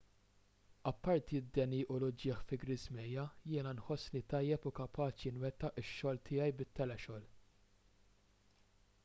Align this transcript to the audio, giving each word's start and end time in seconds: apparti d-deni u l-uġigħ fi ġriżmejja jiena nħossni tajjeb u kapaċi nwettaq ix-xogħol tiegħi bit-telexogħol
apparti 0.91 1.41
d-deni 1.41 1.81
u 1.95 1.97
l-uġigħ 2.03 2.39
fi 2.51 2.59
ġriżmejja 2.63 3.25
jiena 3.51 3.75
nħossni 3.81 4.23
tajjeb 4.35 4.67
u 4.71 4.73
kapaċi 4.81 5.35
nwettaq 5.37 5.79
ix-xogħol 5.85 6.23
tiegħi 6.31 6.57
bit-telexogħol 6.63 7.31